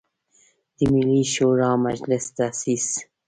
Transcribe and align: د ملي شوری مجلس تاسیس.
د 0.77 0.79
ملي 0.93 1.23
شوری 1.33 1.69
مجلس 1.85 2.23
تاسیس. 2.37 2.87